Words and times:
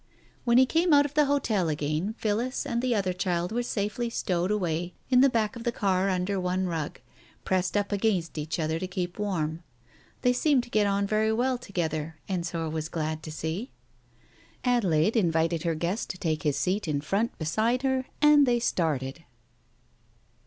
When 0.45 0.57
he 0.57 0.65
came 0.65 0.93
out 0.93 1.05
of 1.05 1.13
the 1.13 1.25
hotel 1.25 1.69
again 1.69 2.15
Phillis 2.17 2.65
and 2.65 2.81
the 2.81 2.95
other 2.95 3.13
child 3.13 3.51
were 3.51 3.61
safely 3.61 4.09
stowed 4.09 4.49
away 4.49 4.95
in 5.11 5.21
the 5.21 5.29
back 5.29 5.55
of 5.55 5.63
the 5.63 5.71
car 5.71 6.09
under 6.09 6.39
one 6.39 6.65
rug, 6.65 6.99
pressed 7.45 7.77
up 7.77 7.91
against 7.91 8.35
each 8.39 8.57
other 8.59 8.79
to 8.79 8.87
keep 8.87 9.19
warm. 9.19 9.61
They 10.23 10.33
seemed 10.33 10.63
to 10.63 10.71
get 10.71 10.87
on 10.87 11.05
very 11.05 11.31
well 11.31 11.59
together, 11.59 12.17
Ensor 12.27 12.67
was 12.71 12.89
glad 12.89 13.21
to 13.21 13.31
see. 13.31 13.73
Adelaide 14.63 15.15
invited 15.15 15.61
her 15.61 15.75
guest 15.75 16.09
to 16.09 16.17
take 16.17 16.41
his 16.41 16.57
seat 16.57 16.87
in 16.87 17.01
front 17.01 17.37
beside 17.37 17.83
her, 17.83 18.05
and 18.23 18.47
they 18.47 18.57
started. 18.59 19.23